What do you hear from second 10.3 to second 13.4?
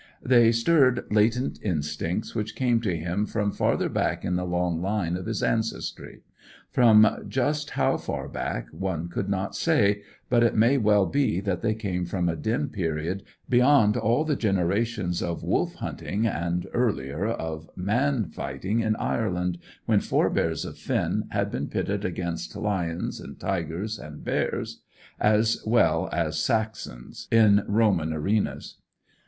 it may well be that they came from a dim period,